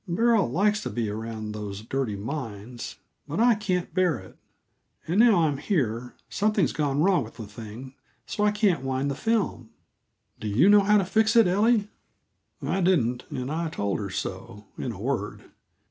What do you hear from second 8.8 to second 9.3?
wind the